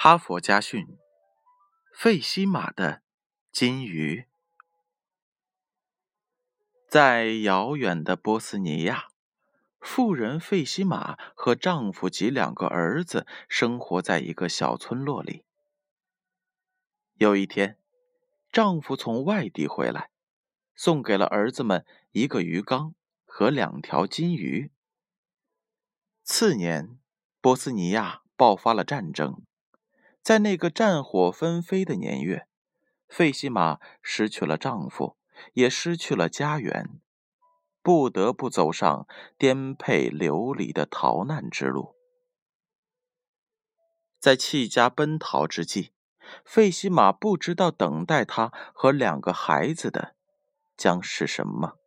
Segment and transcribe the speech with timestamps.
[0.00, 0.96] 哈佛家训：
[1.92, 3.02] 费西马的
[3.50, 4.28] 金鱼。
[6.88, 9.08] 在遥远的波斯尼亚，
[9.80, 15.44] 妇人费西马和丈夫及两个儿子生活在一个小村落里。
[17.14, 17.76] 有一天，
[18.52, 20.10] 丈夫从外地回来，
[20.76, 22.94] 送给了儿子们一个鱼缸
[23.26, 24.70] 和两条金鱼。
[26.22, 27.00] 次年，
[27.40, 29.42] 波斯尼亚爆发了战争。
[30.28, 32.46] 在那个战火纷飞的年月，
[33.08, 35.16] 费西玛失去了丈夫，
[35.54, 37.00] 也失去了家园，
[37.80, 39.06] 不得不走上
[39.38, 41.94] 颠沛流离的逃难之路。
[44.20, 45.94] 在弃家奔逃之际，
[46.44, 50.14] 费西玛不知道等待他和两个孩子的
[50.76, 51.78] 将是什么。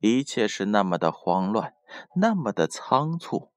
[0.00, 1.72] 一切是那么的慌乱，
[2.16, 3.53] 那么的仓促。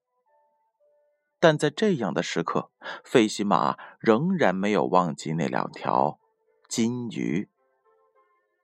[1.40, 2.72] 但在这样的时刻，
[3.04, 6.20] 费西玛仍然没有忘记那两条
[6.68, 7.50] 金鱼。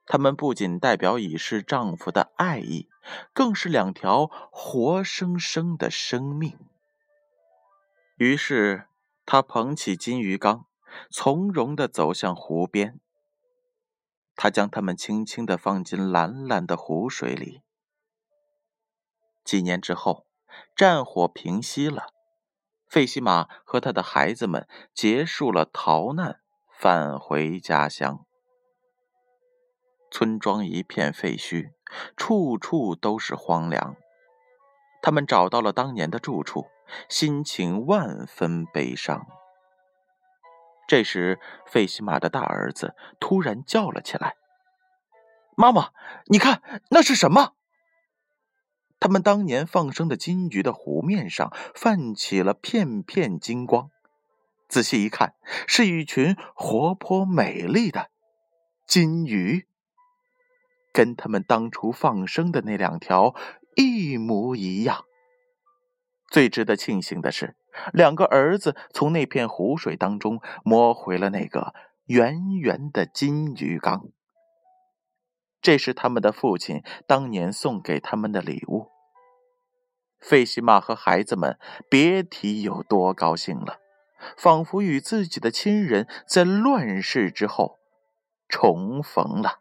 [0.06, 2.90] 它们不仅代表已逝丈夫的爱意，
[3.32, 6.58] 更是两条活生生的生命。
[8.18, 8.88] 于是，
[9.26, 10.66] 她捧起金鱼缸，
[11.10, 13.00] 从容地走向湖边。
[14.36, 17.62] 她将它们轻轻地放进蓝蓝的湖水里。
[19.44, 20.26] 几年之后，
[20.76, 22.13] 战火平息了。
[22.94, 28.24] 费西玛和他的孩子们结束了逃难，返回家乡。
[30.12, 31.72] 村庄一片废墟，
[32.16, 33.96] 处处都是荒凉。
[35.02, 36.68] 他们找到了当年的住处，
[37.10, 39.26] 心情万分悲伤。
[40.88, 44.36] 这时，费西玛的大儿子突然叫了起来
[45.58, 45.90] ：“妈妈，
[46.28, 47.54] 你看那是什么？”
[49.04, 53.90] 他们当年放生的金鱼的湖面上泛起了片片金光，
[54.70, 55.34] 仔细一看，
[55.68, 58.12] 是一群活泼美丽的
[58.88, 59.68] 金鱼，
[60.94, 63.36] 跟他们当初放生的那两条
[63.76, 65.04] 一模一样。
[66.32, 67.58] 最值得庆幸的是，
[67.92, 71.74] 两个儿子从那片湖水当中摸回了那个
[72.06, 74.06] 圆圆的金鱼缸，
[75.62, 78.93] 这是他们的父亲当年送给他们的礼物。
[80.24, 83.80] 费西玛和孩子们别提有多高兴了，
[84.38, 87.78] 仿佛与自己的亲人在乱世之后
[88.48, 89.60] 重逢了。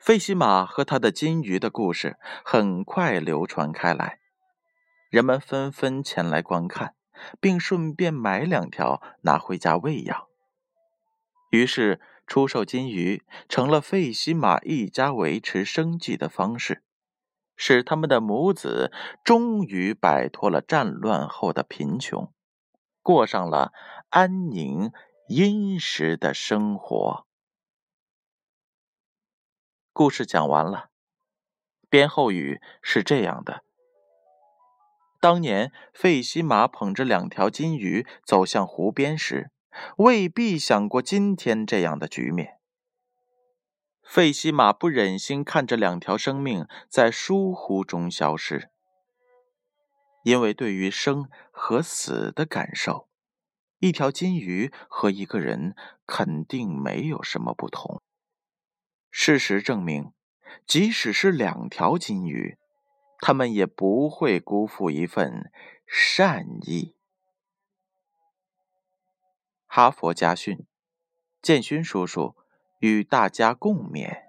[0.00, 4.18] 费西玛和他的金鱼的故事很快流传开来，
[5.10, 6.94] 人们纷纷前来观看，
[7.40, 10.26] 并顺便买两条拿回家喂养。
[11.50, 16.82] 于是，出售金鱼成了费西玛一家维持生计的方式。
[17.56, 18.92] 使他们的母子
[19.22, 22.32] 终于摆脱了战乱后的贫穷，
[23.02, 23.72] 过上了
[24.08, 24.92] 安宁
[25.28, 27.26] 殷实的生活。
[29.92, 30.90] 故事讲完了，
[31.88, 33.62] 编后语是这样的：
[35.20, 39.52] 当年费西玛捧着两条金鱼走向湖边时，
[39.98, 42.58] 未必想过今天这样的局面。
[44.04, 48.70] 费西玛不忍心看着两条生命在疏忽中消失，
[50.22, 53.08] 因为对于生和死的感受，
[53.78, 55.74] 一条金鱼和一个人
[56.06, 58.02] 肯定没有什么不同。
[59.10, 60.12] 事实证明，
[60.66, 62.58] 即使是两条金鱼，
[63.20, 65.50] 他们也不会辜负一份
[65.86, 66.94] 善意。
[69.66, 70.66] 哈佛家训，
[71.42, 72.36] 建勋叔叔。
[72.84, 74.23] 与大家共勉。